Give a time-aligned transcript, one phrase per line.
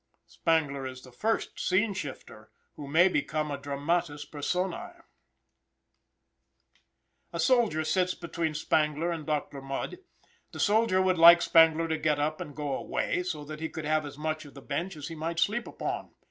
[0.25, 5.03] Spangler is the first scene shifter who may become a dramatis personę.
[7.31, 9.99] A soldier sits between Spangler and Doctor Mudd.
[10.53, 13.85] The soldier would like Spangler to get up and go away, so that he could
[13.85, 16.15] have as much of the bench as he might sleep upon.